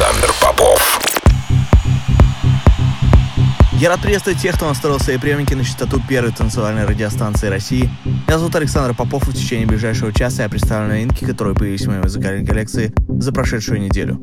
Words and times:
Александр 0.00 0.32
Попов. 0.40 1.00
Я 3.72 3.90
рад 3.90 4.00
приветствовать 4.00 4.40
тех, 4.40 4.54
кто 4.54 4.66
настроил 4.66 4.98
свои 4.98 5.18
приемники 5.18 5.52
на 5.52 5.62
частоту 5.62 6.00
первой 6.08 6.32
танцевальной 6.32 6.86
радиостанции 6.86 7.48
России. 7.48 7.90
Меня 8.26 8.38
зовут 8.38 8.56
Александр 8.56 8.94
Попов, 8.94 9.28
и 9.28 9.32
в 9.32 9.34
течение 9.34 9.66
ближайшего 9.66 10.10
часа 10.10 10.44
я 10.44 10.48
представлю 10.48 10.88
новинки, 10.88 11.26
которые 11.26 11.54
появились 11.54 11.82
в 11.82 11.88
моей 11.88 12.00
музыкальной 12.00 12.46
коллекции 12.46 12.94
за 13.08 13.30
прошедшую 13.30 13.82
неделю. 13.82 14.18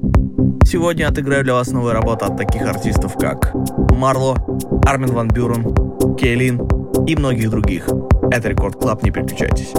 Сегодня 0.66 1.04
я 1.04 1.10
отыграю 1.10 1.44
для 1.44 1.54
вас 1.54 1.68
новые 1.68 1.94
работы 1.94 2.26
от 2.26 2.38
таких 2.38 2.64
артистов, 2.64 3.14
как 3.14 3.54
Марло, 3.92 4.36
Армин 4.84 5.12
Ван 5.12 5.28
Бюрен, 5.28 6.16
Кейлин 6.16 6.60
и 7.06 7.16
многих 7.16 7.52
других. 7.52 7.88
Это 8.32 8.50
Record 8.50 8.78
Club, 8.78 9.04
не 9.04 9.12
переключайтесь. 9.12 9.74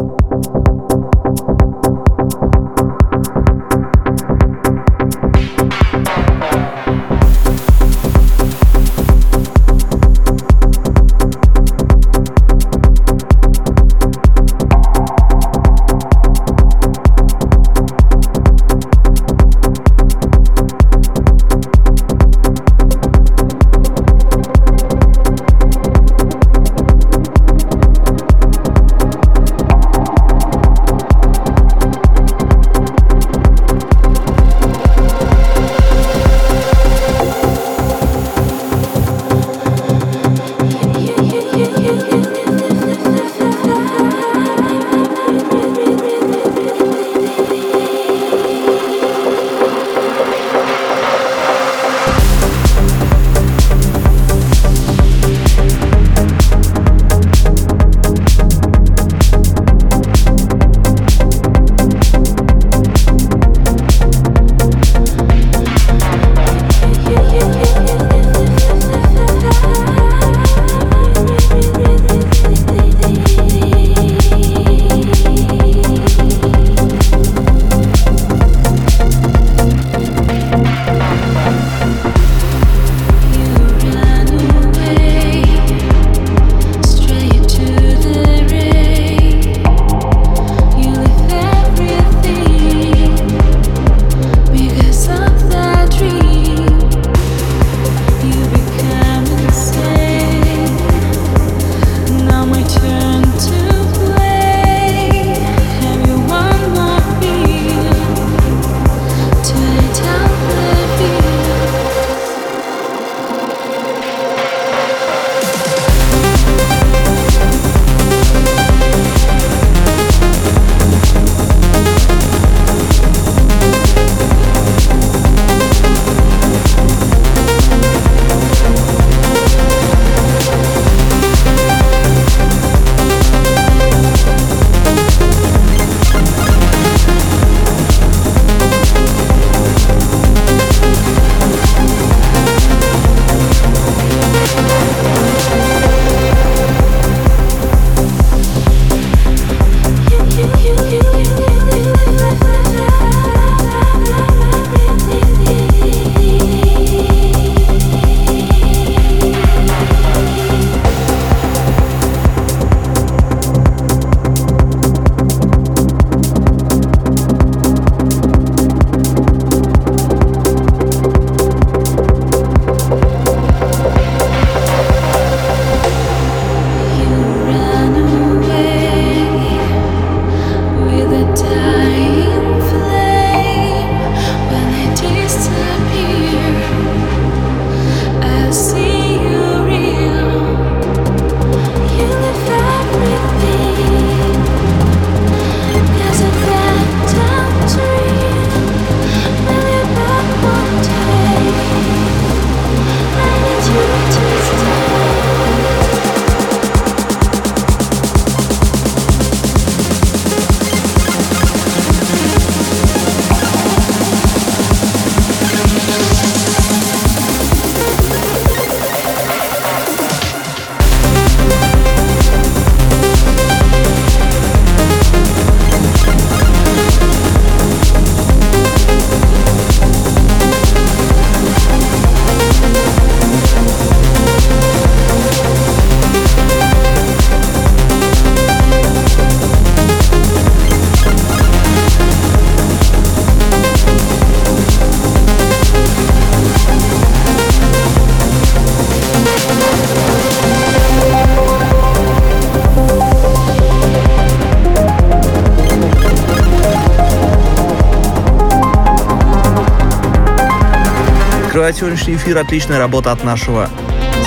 Сегодняшний 262.08 262.14
эфир 262.16 262.38
отличная 262.38 262.78
работа 262.78 263.12
от 263.12 263.22
нашего 263.22 263.68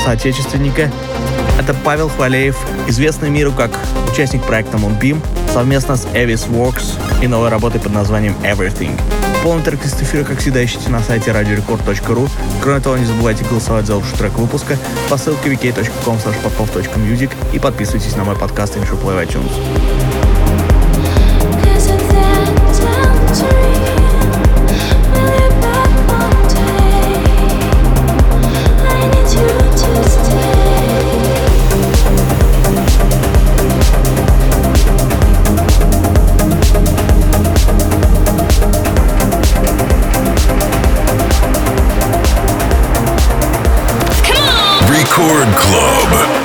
соотечественника. 0.06 0.92
Это 1.60 1.74
Павел 1.74 2.10
Хвалеев, 2.10 2.56
известный 2.88 3.30
миру 3.30 3.52
как 3.52 3.72
участник 4.12 4.44
проекта 4.44 4.78
Moonbeam, 4.78 5.20
совместно 5.52 5.96
с 5.96 6.06
Avis 6.06 6.48
Works 6.50 7.24
и 7.24 7.28
новой 7.28 7.50
работой 7.50 7.82
под 7.82 7.94
названием 7.94 8.36
Everything. 8.44 9.00
Полный 9.44 9.64
трек 9.64 9.84
из 9.84 9.94
эфира, 10.00 10.24
как 10.24 10.40
всегда, 10.40 10.64
ищите 10.64 10.90
на 10.90 11.02
сайте 11.02 11.32
radiorecord.ru. 11.32 12.30
Кроме 12.62 12.80
того, 12.82 12.98
не 12.98 13.06
забывайте 13.06 13.44
голосовать 13.46 13.88
за 13.88 13.96
лучший 13.96 14.18
трек 14.18 14.34
выпуска 14.34 14.78
по 15.10 15.18
ссылке 15.18 15.50
wiki.com 15.50 16.18
и 17.54 17.60
подписывайтесь 17.60 18.16
на 18.16 18.24
мой 18.24 18.36
подкаст 18.36 18.76
Intro 18.76 19.02
Play 19.02 19.28
iTunes. 19.28 19.91
Record 45.22 45.56
Club. 45.56 46.41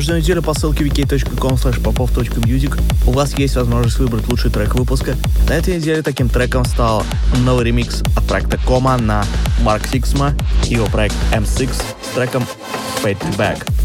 Каждую 0.00 0.20
неделю 0.20 0.40
по 0.40 0.54
ссылке 0.54 0.84
vk.com 0.84 1.56
popov.music 1.56 2.80
у 3.06 3.10
вас 3.10 3.36
есть 3.36 3.54
возможность 3.56 3.98
выбрать 3.98 4.26
лучший 4.28 4.50
трек 4.50 4.74
выпуска. 4.74 5.14
На 5.46 5.52
этой 5.52 5.76
неделе 5.76 6.00
таким 6.00 6.30
треком 6.30 6.64
стал 6.64 7.04
новый 7.44 7.66
ремикс 7.66 8.00
от 8.16 8.24
проекта 8.24 8.58
Кома 8.66 8.96
на 8.96 9.26
Марк 9.60 9.86
Сиксма 9.86 10.32
и 10.66 10.72
его 10.72 10.86
проект 10.86 11.16
M6 11.34 11.70
с 11.74 12.14
треком 12.14 12.46
Fade 13.04 13.18
to 13.18 13.36
Black. 13.36 13.79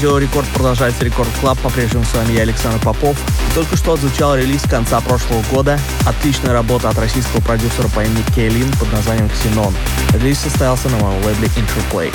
радио 0.00 0.16
Рекорд 0.16 0.48
продолжается 0.54 1.04
Record 1.04 1.28
Club. 1.42 1.58
По-прежнему 1.58 2.04
с 2.04 2.14
вами 2.14 2.32
я, 2.32 2.40
Александр 2.40 2.82
Попов. 2.82 3.18
Только 3.54 3.76
что 3.76 3.92
отзвучал 3.92 4.34
релиз 4.34 4.62
конца 4.62 4.98
прошлого 5.02 5.42
года. 5.50 5.78
Отличная 6.06 6.54
работа 6.54 6.88
от 6.88 6.98
российского 6.98 7.42
продюсера 7.42 7.86
по 7.88 8.02
имени 8.02 8.24
Кейлин 8.34 8.72
под 8.78 8.90
названием 8.94 9.28
«Ксенон». 9.28 9.74
Релиз 10.14 10.38
состоялся 10.38 10.88
на 10.88 10.96
моем 10.96 11.22
лейбле 11.22 11.48
Interplay. 11.48 12.14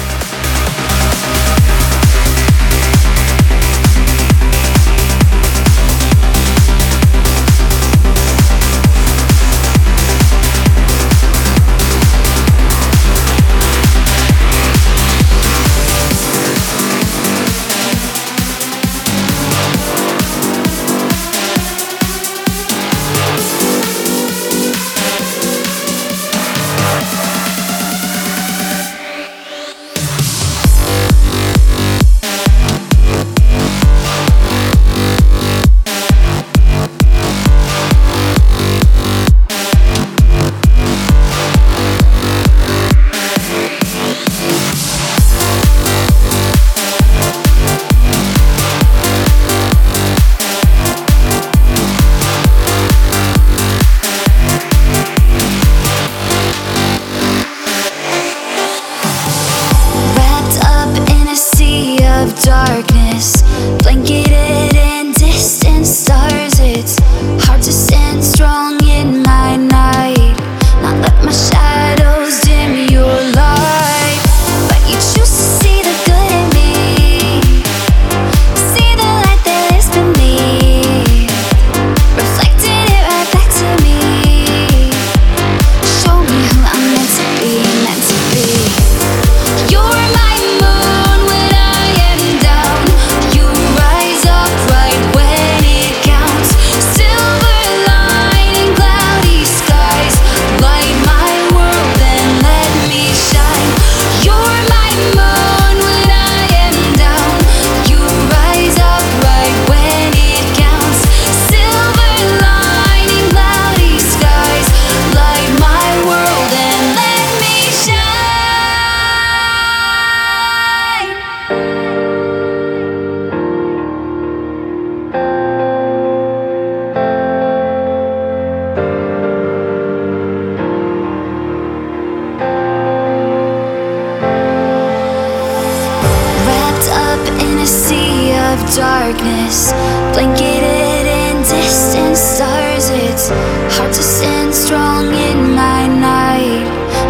of 138.55 138.75
darkness, 138.75 139.73
blanketed 140.13 141.05
in 141.05 141.35
distant 141.43 142.15
stars. 142.15 142.89
It's 142.89 143.27
hard 143.75 143.91
to 143.93 144.03
stand 144.03 144.53
strong 144.53 145.07
in 145.07 145.55
my 145.55 145.87
night, 145.87 146.63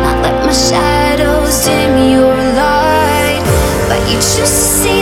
not 0.03 0.17
let 0.23 0.35
my 0.45 0.53
shadows 0.53 1.65
dim 1.65 1.93
your 2.13 2.35
light. 2.63 3.43
But 3.87 4.01
you 4.09 4.17
choose 4.17 4.37
to 4.37 4.47
see. 4.47 4.94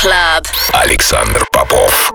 Club. 0.00 0.46
Александр 0.72 1.44
Попов. 1.50 2.12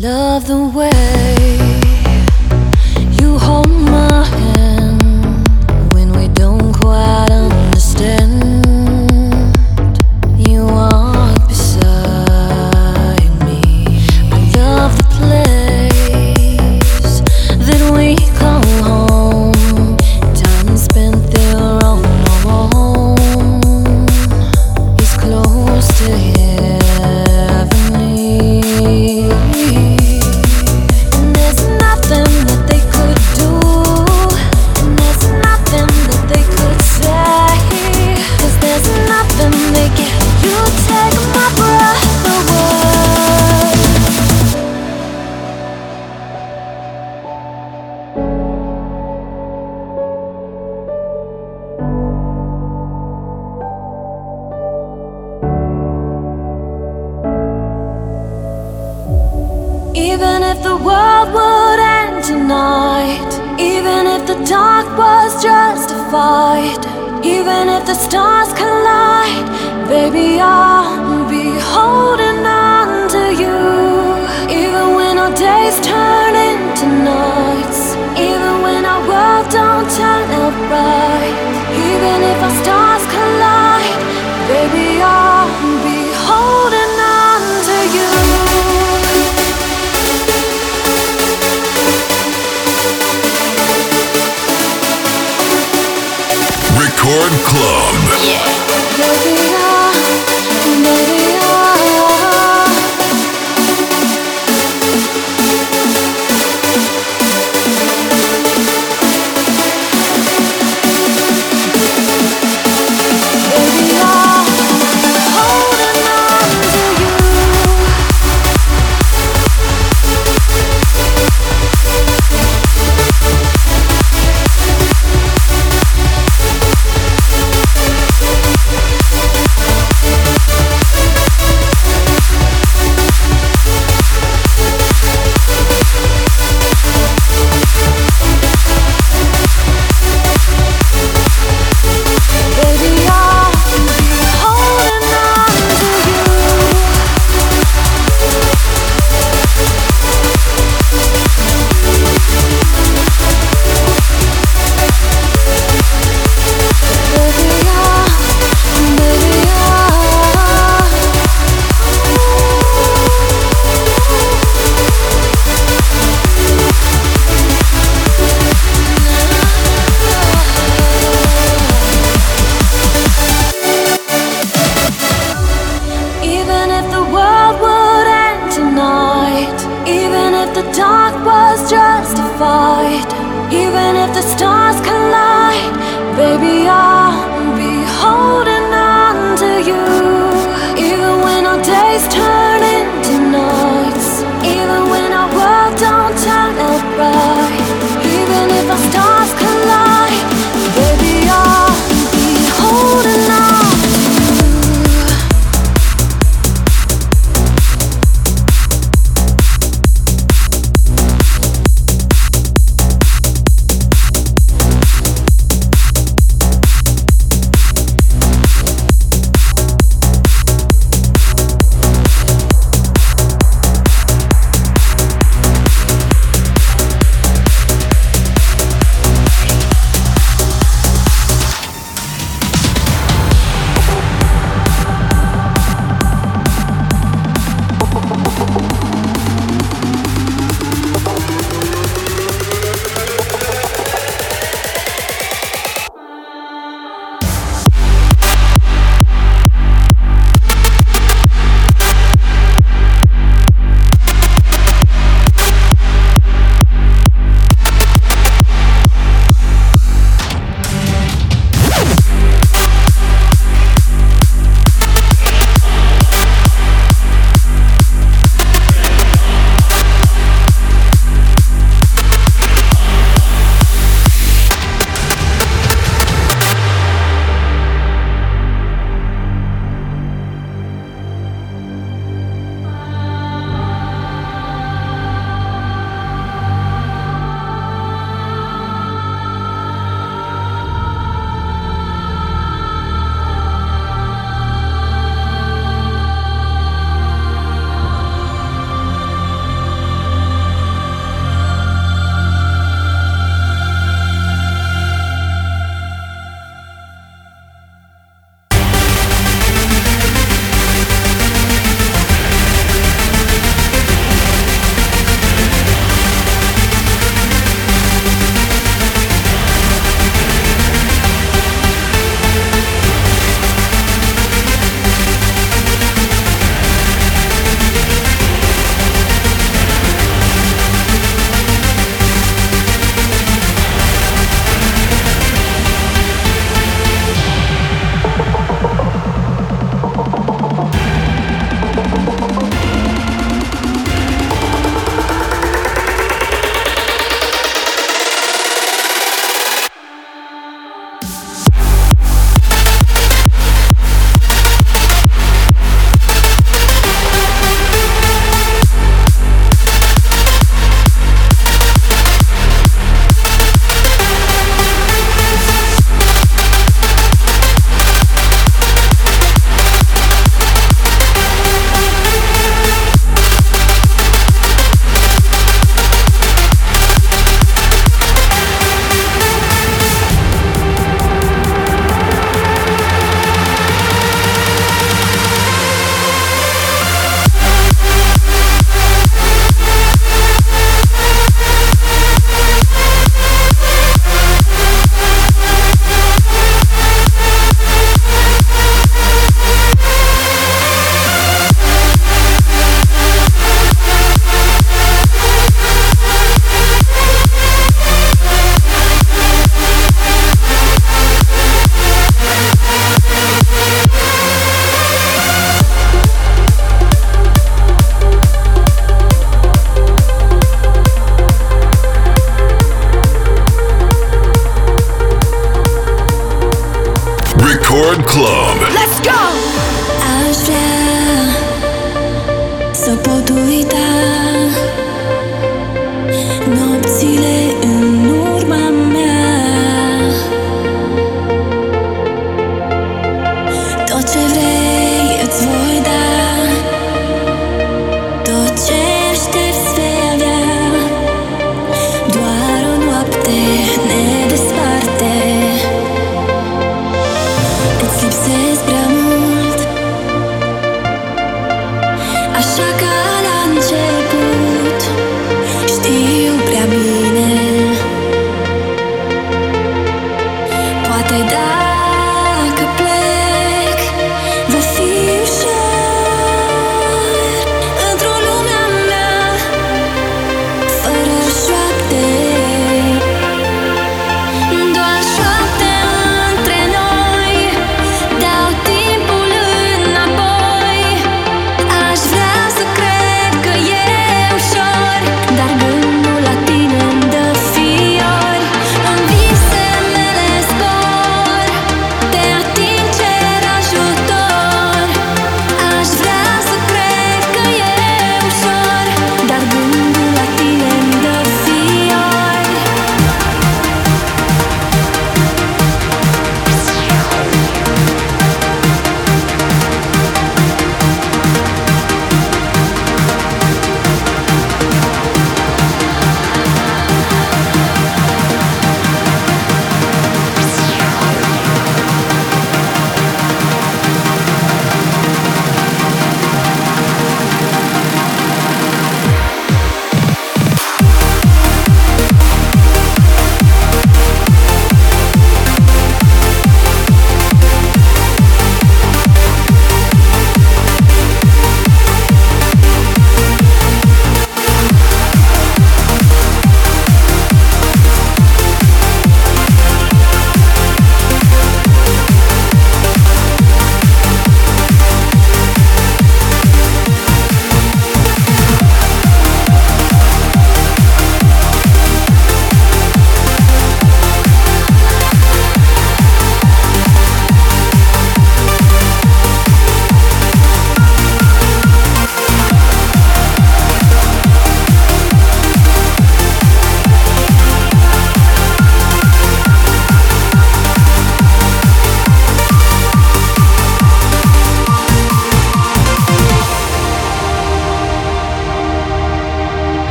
love 0.00 0.48
the 0.48 0.58
way 0.76 1.63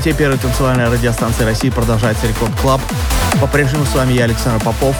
частоте 0.00 0.16
первой 0.16 0.38
танцевальной 0.38 0.88
радиостанции 0.88 1.44
России 1.44 1.68
продолжается 1.68 2.26
Record 2.26 2.52
Club. 2.62 2.80
По-прежнему 3.38 3.84
с 3.84 3.94
вами 3.94 4.14
я, 4.14 4.24
Александр 4.24 4.62
Попов. 4.64 4.96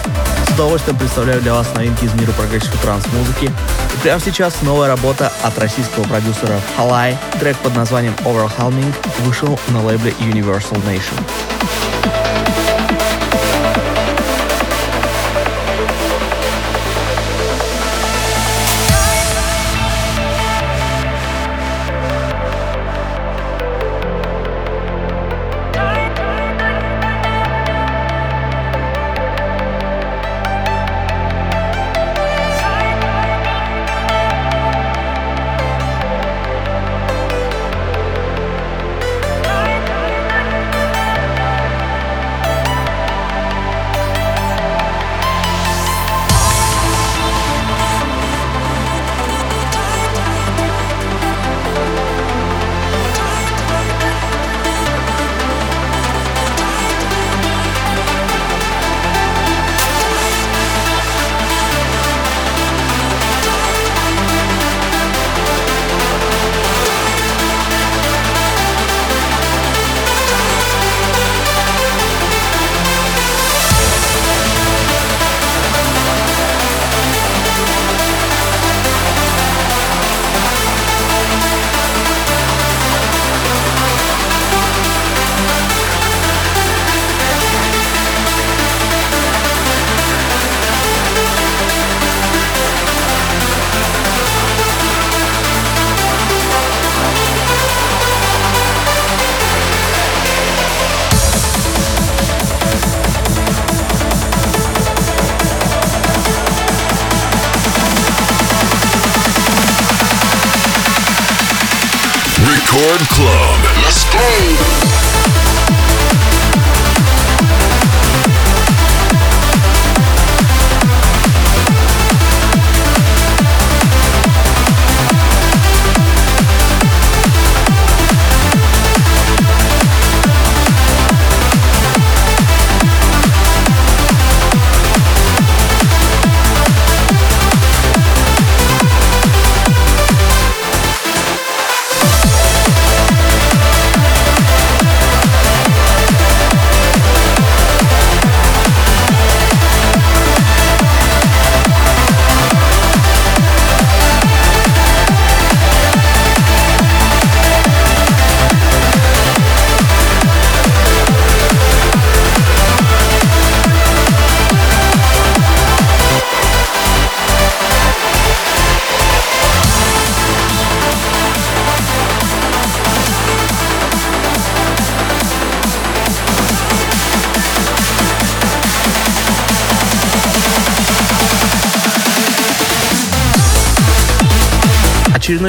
С 0.47 0.53
удовольствием 0.53 0.95
представляю 0.95 1.41
для 1.41 1.53
вас 1.53 1.73
новинки 1.73 2.05
из 2.05 2.13
мира 2.13 2.31
прогрессивной 2.33 2.77
транс-музыки. 2.83 3.45
И 3.45 4.01
прямо 4.03 4.21
сейчас 4.21 4.61
новая 4.61 4.89
работа 4.89 5.31
от 5.41 5.57
российского 5.57 6.03
продюсера 6.03 6.59
Халай. 6.77 7.17
Трек 7.39 7.57
под 7.57 7.75
названием 7.75 8.13
Overwhelming 8.25 8.93
вышел 9.21 9.59
на 9.69 9.83
лейбле 9.83 10.11
Universal 10.19 10.79
Nation. 10.85 11.50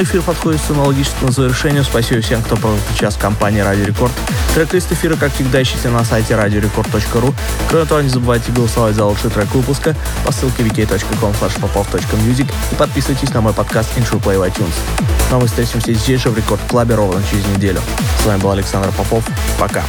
Эфир 0.02 0.20
подходит 0.22 0.60
к 0.60 0.64
самому 0.64 0.88
логическому 0.88 1.30
завершению. 1.30 1.84
Спасибо 1.84 2.20
всем, 2.20 2.42
кто 2.42 2.56
провел 2.56 2.76
час 2.98 3.16
компании 3.16 3.60
Радио 3.60 3.84
Рекорд. 3.84 4.12
Трек-лист 4.52 4.90
эфира, 4.90 5.14
как 5.14 5.32
всегда, 5.32 5.62
ищите 5.62 5.90
на 5.90 6.04
сайте 6.04 6.34
radiorecord.ru. 6.34 7.32
Кроме 7.68 7.84
того, 7.86 8.00
не 8.00 8.08
забывайте 8.08 8.50
голосовать 8.50 8.96
за 8.96 9.04
лучший 9.04 9.30
трек 9.30 9.54
выпуска 9.54 9.94
по 10.24 10.32
ссылке 10.32 10.64
wiki.com 10.64 11.30
popov.music 11.30 12.52
и 12.72 12.74
подписывайтесь 12.74 13.32
на 13.32 13.42
мой 13.42 13.52
подкаст 13.52 13.90
Intro 13.96 14.20
Play 14.20 14.38
в 14.38 14.42
iTunes. 14.42 14.74
Ну 15.30 15.36
а 15.36 15.38
мы 15.38 15.46
встретимся 15.46 15.94
здесь 15.94 16.20
же 16.20 16.30
в 16.30 16.36
Рекорд 16.36 16.60
Клабе 16.68 16.96
ровно 16.96 17.22
через 17.30 17.46
неделю. 17.46 17.80
С 18.20 18.26
вами 18.26 18.40
был 18.40 18.50
Александр 18.50 18.90
Попов. 18.90 19.24
Пока. 19.56 19.84